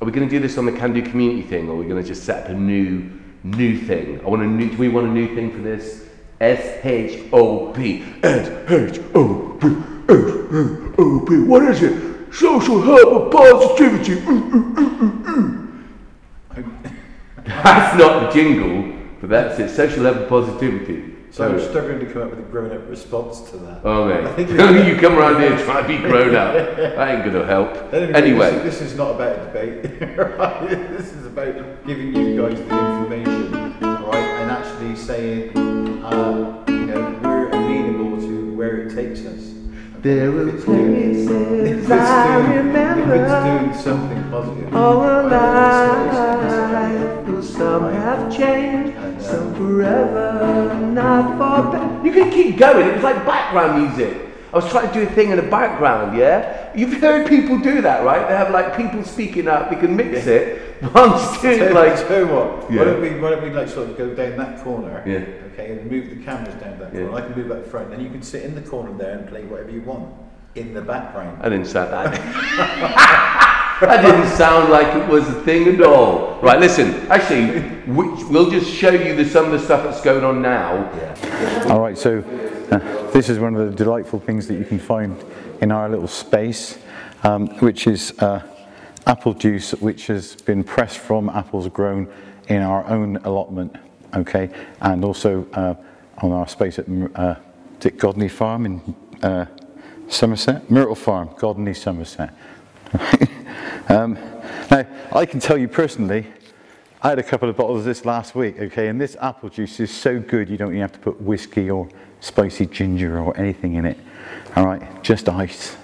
are 0.00 0.06
we 0.06 0.12
going 0.12 0.28
to 0.28 0.34
do 0.34 0.40
this 0.40 0.58
on 0.58 0.66
the 0.66 0.72
Can 0.72 0.92
Do 0.92 1.02
community 1.02 1.42
thing, 1.42 1.68
or 1.68 1.74
are 1.74 1.76
we 1.76 1.86
going 1.86 2.02
to 2.02 2.06
just 2.06 2.24
set 2.24 2.44
up 2.44 2.50
a 2.50 2.54
new, 2.54 3.10
new 3.42 3.78
thing? 3.78 4.20
I 4.20 4.28
want 4.28 4.42
a 4.42 4.46
new. 4.46 4.70
Do 4.70 4.76
we 4.76 4.88
want 4.88 5.06
a 5.06 5.10
new 5.10 5.34
thing 5.34 5.50
for 5.50 5.58
this? 5.58 6.08
S 6.40 6.84
H 6.84 7.28
O 7.32 7.72
P. 7.72 8.04
S 8.22 8.70
H 8.70 9.00
O 9.14 9.56
P. 9.60 9.68
S 10.08 10.30
H 10.50 10.98
O 10.98 11.24
P. 11.26 11.38
What 11.40 11.62
is 11.64 11.82
it? 11.82 12.32
Social 12.34 12.82
help 12.82 13.22
and 13.22 13.32
positivity. 13.32 14.14
that's 17.46 17.96
not 17.96 18.20
the 18.20 18.30
jingle, 18.32 18.92
but 19.26 19.30
that's 19.30 19.58
it. 19.58 19.74
Social 19.74 20.04
help 20.04 20.18
and 20.18 20.28
positivity. 20.28 21.14
So 21.30 21.48
I'm 21.48 21.58
struggling 21.58 21.98
to 22.00 22.12
come 22.12 22.22
up 22.22 22.30
with 22.30 22.40
a 22.40 22.42
grown-up 22.42 22.88
response 22.88 23.40
to 23.50 23.56
that. 23.56 23.80
Oh 23.82 24.06
mate, 24.06 24.48
you 24.86 24.96
come 25.00 25.18
around 25.18 25.40
here 25.40 25.56
trying 25.64 25.82
to 25.82 25.88
be 25.88 25.96
grown 25.98 26.36
up. 26.36 26.52
That 26.54 27.08
ain't 27.08 27.24
gonna 27.24 27.46
help. 27.46 27.92
Anyway, 27.92 28.50
this, 28.50 28.78
this, 28.78 28.92
is 28.92 28.96
not 28.96 29.14
about 29.14 29.38
a 29.38 29.44
debate. 29.46 30.18
right? 30.18 30.68
This 30.90 31.12
is 31.12 31.26
about 31.26 31.86
giving 31.86 32.14
you 32.14 32.40
guys 32.40 32.58
the 32.58 32.64
information, 32.64 33.52
right, 33.80 34.14
and 34.14 34.50
actually 34.50 34.94
saying, 34.94 35.56
uh, 36.04 36.62
you 36.68 36.86
know, 36.86 37.18
we're 37.22 37.48
amenable 37.48 38.20
to 38.20 38.54
where 38.54 38.86
it 38.86 38.94
takes 38.94 39.24
us. 39.24 39.54
There 40.02 40.30
were 40.30 40.52
places 40.52 41.90
I 41.90 42.36
remember. 42.58 43.14
If 43.14 43.22
it's 43.22 43.82
doing 43.82 43.82
something 43.82 44.30
positive. 44.30 44.76
All 44.76 45.02
alive. 45.02 46.24
Some 47.44 47.92
have 47.92 48.36
changed, 48.36 48.96
some 49.24 49.54
forever, 49.54 50.74
not 50.92 51.32
for 51.38 51.72
better. 51.72 52.06
You 52.06 52.12
can 52.12 52.30
keep 52.30 52.58
going. 52.58 52.88
It 52.88 52.94
was 52.94 53.02
like 53.02 53.24
background 53.24 53.82
music. 53.82 54.20
I 54.52 54.58
was 54.58 54.70
trying 54.70 54.86
to 54.86 54.94
do 54.94 55.02
a 55.02 55.12
thing 55.12 55.30
in 55.30 55.36
the 55.36 55.42
background, 55.42 56.16
yeah? 56.16 56.70
You've 56.76 57.00
heard 57.00 57.28
people 57.28 57.58
do 57.58 57.80
that, 57.82 58.04
right? 58.04 58.28
They 58.28 58.36
have 58.36 58.52
like 58.52 58.76
people 58.76 59.02
speaking 59.02 59.48
up, 59.48 59.68
we 59.68 59.76
can 59.76 59.96
mix 59.96 60.26
it. 60.26 60.80
One's 60.94 61.40
doing 61.40 61.58
so, 61.58 61.72
like. 61.72 61.98
So 61.98 62.26
what? 62.26 62.70
Yeah. 62.70 62.78
Why, 62.78 62.84
don't 62.84 63.00
we, 63.00 63.20
why 63.20 63.30
don't 63.30 63.42
we 63.42 63.50
like 63.50 63.68
sort 63.68 63.90
of 63.90 63.98
go 63.98 64.14
down 64.14 64.36
that 64.36 64.62
corner? 64.62 65.02
Yeah. 65.04 65.52
Okay, 65.52 65.72
and 65.72 65.90
move 65.90 66.08
the 66.10 66.22
cameras 66.24 66.54
down 66.54 66.78
that 66.78 66.92
corner. 66.92 67.10
Yeah. 67.10 67.16
I 67.16 67.20
can 67.22 67.34
move 67.34 67.50
up 67.50 67.66
front. 67.66 67.90
Then 67.90 68.00
you 68.00 68.10
can 68.10 68.22
sit 68.22 68.44
in 68.44 68.54
the 68.54 68.62
corner 68.62 68.96
there 68.96 69.18
and 69.18 69.28
play 69.28 69.44
whatever 69.44 69.70
you 69.70 69.82
want 69.82 70.14
in 70.54 70.72
the 70.72 70.82
background. 70.82 71.42
I 71.42 71.48
didn't 71.48 71.66
sound 71.66 71.92
that. 71.92 73.50
that 73.80 74.02
didn't 74.02 74.28
sound 74.36 74.70
like 74.70 74.94
it 74.94 75.08
was 75.08 75.28
a 75.28 75.42
thing 75.42 75.66
at 75.66 75.82
all. 75.82 76.38
Right, 76.40 76.60
listen. 76.60 76.92
Actually, 77.08 77.60
we, 77.90 78.06
we'll 78.24 78.48
just 78.48 78.70
show 78.70 78.90
you 78.90 79.16
the, 79.16 79.24
some 79.24 79.46
of 79.46 79.50
the 79.50 79.58
stuff 79.58 79.82
that's 79.82 80.00
going 80.00 80.22
on 80.22 80.40
now. 80.40 80.88
All 81.68 81.80
right, 81.80 81.98
so 81.98 82.18
uh, 82.70 83.10
this 83.10 83.28
is 83.28 83.40
one 83.40 83.56
of 83.56 83.68
the 83.68 83.74
delightful 83.76 84.20
things 84.20 84.46
that 84.46 84.54
you 84.54 84.64
can 84.64 84.78
find 84.78 85.20
in 85.60 85.72
our 85.72 85.88
little 85.88 86.06
space, 86.06 86.78
um, 87.24 87.48
which 87.58 87.88
is 87.88 88.16
uh, 88.20 88.46
apple 89.08 89.34
juice, 89.34 89.72
which 89.72 90.06
has 90.06 90.36
been 90.36 90.62
pressed 90.62 90.98
from 90.98 91.28
apples 91.28 91.66
grown 91.68 92.06
in 92.46 92.62
our 92.62 92.86
own 92.86 93.16
allotment, 93.24 93.74
okay, 94.14 94.50
and 94.82 95.04
also 95.04 95.48
uh, 95.54 95.74
on 96.18 96.30
our 96.30 96.46
space 96.46 96.78
at 96.78 96.86
uh, 97.16 97.34
Dick 97.80 97.98
Godney 97.98 98.30
Farm 98.30 98.66
in 98.66 98.94
uh, 99.24 99.46
Somerset, 100.06 100.70
Myrtle 100.70 100.94
Farm, 100.94 101.28
Godney, 101.30 101.74
Somerset. 101.76 102.32
um, 103.88 104.14
now, 104.70 104.86
I 105.12 105.26
can 105.26 105.40
tell 105.40 105.58
you 105.58 105.68
personally, 105.68 106.26
I 107.02 107.10
had 107.10 107.18
a 107.18 107.22
couple 107.22 107.50
of 107.50 107.56
bottles 107.56 107.80
of 107.80 107.84
this 107.84 108.04
last 108.04 108.34
week, 108.34 108.58
okay, 108.58 108.88
and 108.88 108.98
this 108.98 109.16
apple 109.20 109.50
juice 109.50 109.78
is 109.78 109.90
so 109.90 110.18
good 110.18 110.48
you 110.48 110.56
don't 110.56 110.70
even 110.70 110.80
have 110.80 110.92
to 110.92 110.98
put 110.98 111.20
whiskey 111.20 111.70
or 111.70 111.88
spicy 112.20 112.64
ginger 112.64 113.18
or 113.18 113.36
anything 113.36 113.74
in 113.74 113.84
it, 113.84 113.98
all 114.56 114.64
right, 114.64 115.02
just 115.02 115.28
ice, 115.28 115.76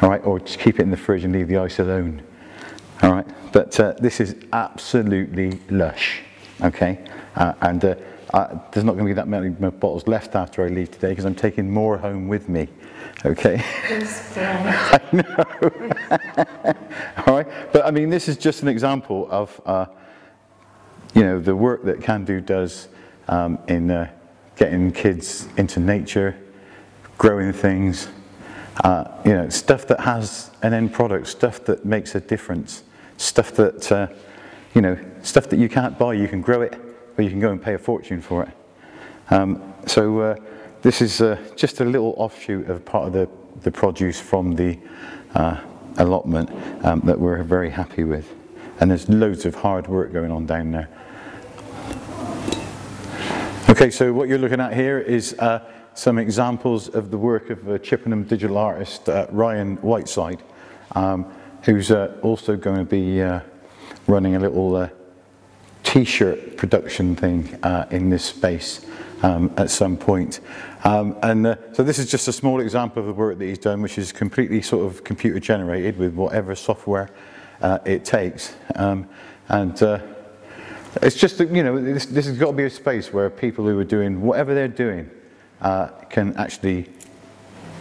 all 0.00 0.08
right, 0.08 0.24
or 0.24 0.38
just 0.38 0.60
keep 0.60 0.78
it 0.78 0.82
in 0.82 0.90
the 0.90 0.96
fridge 0.96 1.24
and 1.24 1.32
leave 1.32 1.48
the 1.48 1.56
ice 1.56 1.80
alone, 1.80 2.22
all 3.02 3.12
right, 3.12 3.26
but 3.52 3.78
uh, 3.80 3.92
this 3.98 4.20
is 4.20 4.36
absolutely 4.52 5.58
lush, 5.68 6.20
okay, 6.60 7.04
uh, 7.34 7.54
and 7.62 7.84
uh, 7.84 7.94
there's 8.70 8.84
not 8.84 8.92
going 8.92 9.04
to 9.04 9.04
be 9.06 9.12
that 9.14 9.26
many 9.26 9.48
bottles 9.48 10.06
left 10.06 10.36
after 10.36 10.64
I 10.64 10.68
leave 10.68 10.92
today 10.92 11.08
because 11.08 11.24
I'm 11.24 11.34
taking 11.34 11.68
more 11.68 11.98
home 11.98 12.28
with 12.28 12.48
me, 12.48 12.68
okay. 13.24 13.62
I 14.36 15.00
know. 15.12 16.74
all 17.26 17.36
right, 17.36 17.72
but 17.72 17.84
I 17.84 17.90
mean, 17.90 18.10
this 18.10 18.28
is 18.28 18.36
just 18.36 18.62
an 18.62 18.68
example 18.68 19.28
of. 19.30 19.60
Uh, 19.64 19.86
you 21.14 21.22
know, 21.22 21.38
the 21.38 21.54
work 21.54 21.84
that 21.84 22.02
Can 22.02 22.24
Do 22.24 22.40
does 22.40 22.88
um, 23.28 23.58
in 23.68 23.90
uh, 23.90 24.10
getting 24.56 24.92
kids 24.92 25.48
into 25.56 25.80
nature, 25.80 26.36
growing 27.18 27.52
things, 27.52 28.08
uh, 28.82 29.04
you 29.24 29.32
know, 29.32 29.48
stuff 29.48 29.86
that 29.88 30.00
has 30.00 30.50
an 30.62 30.72
end 30.72 30.92
product, 30.92 31.26
stuff 31.26 31.64
that 31.64 31.84
makes 31.84 32.14
a 32.14 32.20
difference, 32.20 32.82
stuff 33.18 33.52
that, 33.52 33.92
uh, 33.92 34.06
you 34.74 34.80
know, 34.80 34.98
stuff 35.22 35.48
that 35.48 35.58
you 35.58 35.68
can't 35.68 35.98
buy, 35.98 36.14
you 36.14 36.28
can 36.28 36.40
grow 36.40 36.62
it, 36.62 36.80
but 37.14 37.24
you 37.24 37.30
can 37.30 37.40
go 37.40 37.50
and 37.50 37.62
pay 37.62 37.74
a 37.74 37.78
fortune 37.78 38.22
for 38.22 38.44
it. 38.44 38.56
Um, 39.30 39.74
so 39.86 40.18
uh, 40.20 40.36
this 40.82 41.00
is 41.00 41.20
uh, 41.20 41.38
just 41.56 41.80
a 41.80 41.84
little 41.84 42.14
offshoot 42.16 42.68
of 42.68 42.84
part 42.84 43.06
of 43.06 43.12
the, 43.12 43.28
the 43.62 43.70
produce 43.70 44.20
from 44.20 44.54
the 44.56 44.78
uh, 45.34 45.60
allotment 45.98 46.50
um, 46.84 47.00
that 47.04 47.18
we're 47.18 47.42
very 47.44 47.70
happy 47.70 48.04
with. 48.04 48.28
And 48.80 48.90
there's 48.90 49.08
loads 49.08 49.46
of 49.46 49.54
hard 49.54 49.86
work 49.86 50.12
going 50.12 50.32
on 50.32 50.46
down 50.46 50.72
there. 50.72 50.88
Okay, 53.70 53.90
so 53.90 54.12
what 54.12 54.28
you're 54.28 54.38
looking 54.38 54.60
at 54.60 54.74
here 54.74 54.98
is 54.98 55.34
uh, 55.38 55.60
some 55.94 56.18
examples 56.18 56.88
of 56.88 57.10
the 57.10 57.18
work 57.18 57.50
of 57.50 57.68
a 57.68 57.78
Chippenham 57.78 58.24
digital 58.24 58.58
artist, 58.58 59.08
uh, 59.08 59.26
Ryan 59.30 59.76
Whiteside, 59.76 60.42
um, 60.96 61.32
who's 61.62 61.92
uh, 61.92 62.18
also 62.22 62.56
going 62.56 62.78
to 62.78 62.84
be 62.84 63.22
uh, 63.22 63.40
running 64.08 64.34
a 64.34 64.40
little 64.40 64.74
uh, 64.74 64.88
t-shirt 65.84 66.56
production 66.56 67.14
thing 67.14 67.56
uh, 67.62 67.86
in 67.90 68.10
this 68.10 68.24
space. 68.24 68.84
Um, 69.22 69.52
at 69.56 69.70
some 69.70 69.96
point. 69.96 70.40
Um, 70.84 71.16
and 71.22 71.46
uh, 71.46 71.56
so 71.72 71.82
this 71.82 71.98
is 71.98 72.10
just 72.10 72.28
a 72.28 72.32
small 72.32 72.60
example 72.60 73.00
of 73.00 73.06
the 73.06 73.12
work 73.12 73.38
that 73.38 73.44
he's 73.44 73.58
done, 73.58 73.80
which 73.82 73.98
is 73.98 74.12
completely 74.12 74.62
sort 74.62 74.84
of 74.86 75.04
computer 75.04 75.40
generated 75.40 75.96
with 75.96 76.14
whatever 76.14 76.54
software 76.54 77.10
uh, 77.60 77.78
it 77.84 78.04
takes. 78.04 78.54
Um, 78.74 79.08
and 79.48 79.80
uh, 79.82 80.00
it's 81.00 81.16
just, 81.16 81.38
you 81.40 81.62
know, 81.62 81.80
this, 81.80 82.06
this 82.06 82.26
has 82.26 82.36
got 82.36 82.48
to 82.48 82.52
be 82.52 82.64
a 82.64 82.70
space 82.70 83.12
where 83.12 83.30
people 83.30 83.64
who 83.64 83.78
are 83.78 83.84
doing 83.84 84.20
whatever 84.20 84.54
they're 84.54 84.68
doing 84.68 85.10
uh, 85.60 85.88
can 86.10 86.36
actually 86.36 86.88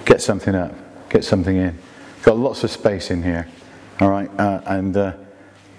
get 0.06 0.22
something 0.22 0.56
up, 0.56 0.74
get 1.10 1.24
something 1.24 1.58
in. 1.58 1.78
Got 2.24 2.38
lots 2.38 2.64
of 2.64 2.70
space 2.70 3.10
in 3.10 3.24
here, 3.24 3.48
all 4.00 4.10
right? 4.10 4.30
Uh, 4.40 4.62
and, 4.68 4.96
uh, 4.96 5.14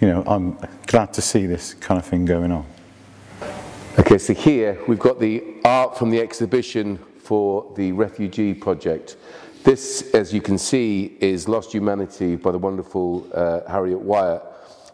you 0.01 0.09
know, 0.09 0.25
I'm 0.27 0.59
glad 0.87 1.13
to 1.15 1.23
see 1.23 1.47
this 1.47 1.75
kind 1.75 2.01
of 2.01 2.05
thing 2.05 2.25
going 2.25 2.51
on. 2.51 2.67
Okay, 4.13 4.19
so 4.19 4.35
here 4.35 4.79
we've 4.87 4.99
got 4.99 5.19
the 5.19 5.43
art 5.65 5.97
from 5.97 6.11
the 6.11 6.21
exhibition 6.21 6.99
for 7.19 7.73
the 7.77 7.93
refugee 7.93 8.53
project. 8.53 9.17
This, 9.65 10.11
as 10.13 10.35
you 10.35 10.43
can 10.43 10.59
see, 10.59 11.17
is 11.21 11.49
Lost 11.49 11.73
Humanity 11.73 12.37
by 12.37 12.53
the 12.53 12.59
wonderful 12.59 13.27
uh, 13.33 13.61
Harriet 13.67 13.99
Wyatt. 13.99 14.43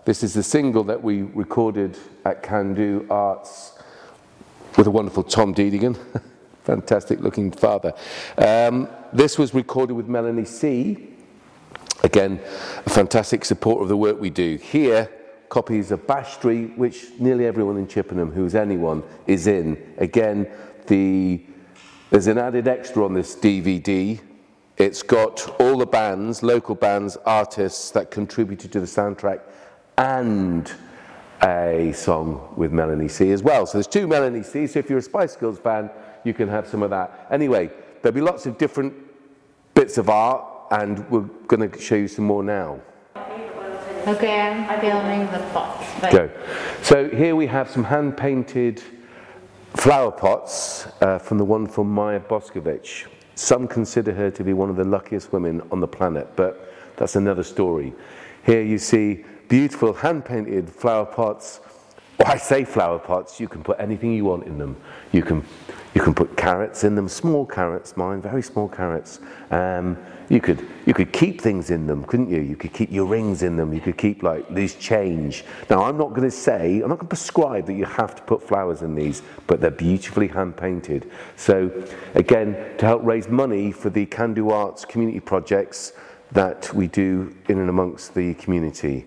This 0.04 0.22
is 0.22 0.34
the 0.34 0.42
single 0.44 0.84
that 0.84 1.02
we 1.02 1.22
recorded 1.22 1.98
at 2.24 2.44
Can 2.44 2.74
Do 2.74 3.08
Arts 3.10 3.80
with 4.76 4.86
a 4.86 4.90
wonderful 4.92 5.24
Tom 5.24 5.52
Deedigan. 5.52 5.98
Fantastic 6.62 7.18
looking 7.18 7.50
father. 7.50 7.94
Um, 8.36 8.88
this 9.12 9.36
was 9.36 9.52
recorded 9.52 9.94
with 9.94 10.06
Melanie 10.06 10.44
C. 10.44 11.08
Again, 12.04 12.38
a 12.86 12.90
fantastic 12.90 13.44
supporter 13.44 13.82
of 13.82 13.88
the 13.88 13.96
work 13.96 14.20
we 14.20 14.30
do. 14.30 14.58
Here, 14.58 15.10
copies 15.48 15.90
of 15.90 16.06
Bash 16.06 16.34
Street, 16.34 16.76
which 16.76 17.06
nearly 17.18 17.46
everyone 17.46 17.76
in 17.76 17.86
Chippenham 17.86 18.30
who's 18.30 18.54
anyone 18.54 19.02
is 19.26 19.46
in. 19.46 19.94
Again, 19.98 20.48
the, 20.86 21.42
there's 22.10 22.26
an 22.26 22.38
added 22.38 22.68
extra 22.68 23.04
on 23.04 23.14
this 23.14 23.34
DVD. 23.36 24.20
It's 24.76 25.02
got 25.02 25.60
all 25.60 25.78
the 25.78 25.86
bands, 25.86 26.42
local 26.42 26.74
bands, 26.74 27.16
artists 27.26 27.90
that 27.92 28.10
contributed 28.10 28.72
to 28.72 28.80
the 28.80 28.86
soundtrack 28.86 29.40
and 29.96 30.72
a 31.42 31.92
song 31.92 32.52
with 32.56 32.72
Melanie 32.72 33.08
C 33.08 33.30
as 33.30 33.42
well. 33.42 33.66
So 33.66 33.78
there's 33.78 33.86
two 33.86 34.06
Melanie 34.06 34.42
C. 34.42 34.66
So 34.66 34.78
if 34.78 34.88
you're 34.88 34.98
a 34.98 35.02
Spice 35.02 35.36
Girls 35.36 35.58
fan, 35.58 35.90
you 36.24 36.34
can 36.34 36.48
have 36.48 36.66
some 36.66 36.82
of 36.82 36.90
that. 36.90 37.26
Anyway, 37.30 37.70
there'll 38.02 38.14
be 38.14 38.20
lots 38.20 38.46
of 38.46 38.58
different 38.58 38.94
bits 39.74 39.98
of 39.98 40.08
art, 40.08 40.44
and 40.70 41.08
we're 41.10 41.28
going 41.46 41.68
to 41.70 41.80
show 41.80 41.94
you 41.94 42.08
some 42.08 42.24
more 42.24 42.42
now. 42.42 42.80
Okay, 44.06 44.40
I'm 44.40 44.80
filming 44.80 45.26
the 45.32 45.38
pots. 45.52 46.12
Go. 46.12 46.30
So 46.82 47.08
here 47.08 47.36
we 47.36 47.46
have 47.46 47.70
some 47.70 47.84
hand 47.84 48.16
painted 48.16 48.82
flower 49.74 50.10
pots 50.10 50.86
uh, 51.00 51.18
from 51.18 51.38
the 51.38 51.44
one 51.44 51.66
from 51.66 51.90
Maya 51.90 52.20
Boskovich. 52.20 53.06
Some 53.34 53.68
consider 53.68 54.12
her 54.12 54.30
to 54.30 54.44
be 54.44 54.52
one 54.52 54.70
of 54.70 54.76
the 54.76 54.84
luckiest 54.84 55.32
women 55.32 55.62
on 55.70 55.80
the 55.80 55.88
planet, 55.88 56.28
but 56.36 56.72
that's 56.96 57.16
another 57.16 57.42
story. 57.42 57.92
Here 58.44 58.62
you 58.62 58.78
see 58.78 59.24
beautiful 59.48 59.92
hand 59.92 60.24
painted 60.24 60.70
flower 60.70 61.06
pots. 61.06 61.60
I 62.24 62.36
say 62.36 62.64
flower 62.64 62.98
pots, 62.98 63.38
you 63.38 63.46
can 63.46 63.62
put 63.62 63.78
anything 63.78 64.12
you 64.12 64.24
want 64.24 64.46
in 64.46 64.58
them. 64.58 64.76
You 65.12 65.22
can, 65.22 65.44
you 65.94 66.00
can 66.00 66.14
put 66.14 66.36
carrots 66.36 66.82
in 66.84 66.94
them, 66.94 67.08
small 67.08 67.46
carrots, 67.46 67.96
mine, 67.96 68.20
very 68.20 68.42
small 68.42 68.68
carrots. 68.68 69.20
Um, 69.50 69.96
you 70.28 70.40
could, 70.40 70.66
you 70.84 70.92
could 70.92 71.12
keep 71.12 71.40
things 71.40 71.70
in 71.70 71.86
them, 71.86 72.04
couldn't 72.04 72.28
you? 72.28 72.40
You 72.40 72.54
could 72.56 72.72
keep 72.72 72.90
your 72.92 73.06
rings 73.06 73.42
in 73.42 73.56
them. 73.56 73.72
You 73.72 73.80
could 73.80 73.96
keep 73.96 74.22
like 74.22 74.48
loose 74.50 74.74
change. 74.74 75.44
Now, 75.70 75.84
I'm 75.84 75.96
not 75.96 76.10
going 76.10 76.22
to 76.22 76.30
say, 76.30 76.74
I'm 76.82 76.88
not 76.88 76.98
going 76.98 77.00
to 77.00 77.06
prescribe 77.06 77.66
that 77.66 77.74
you 77.74 77.86
have 77.86 78.14
to 78.16 78.22
put 78.22 78.42
flowers 78.42 78.82
in 78.82 78.94
these, 78.94 79.22
but 79.46 79.60
they're 79.60 79.70
beautifully 79.70 80.28
hand 80.28 80.56
painted. 80.56 81.10
So, 81.36 81.70
again, 82.14 82.76
to 82.78 82.86
help 82.86 83.02
raise 83.04 83.28
money 83.28 83.72
for 83.72 83.88
the 83.88 84.04
Can 84.06 84.34
Do 84.34 84.50
Arts 84.50 84.84
community 84.84 85.20
projects 85.20 85.92
that 86.32 86.72
we 86.74 86.88
do 86.88 87.34
in 87.48 87.58
and 87.58 87.70
amongst 87.70 88.14
the 88.14 88.34
community. 88.34 89.06